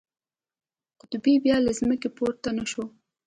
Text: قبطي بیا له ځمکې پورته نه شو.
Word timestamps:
قبطي 0.99 1.33
بیا 1.45 1.57
له 1.65 1.71
ځمکې 1.79 2.09
پورته 2.17 2.49
نه 2.57 2.65
شو. 2.71 2.83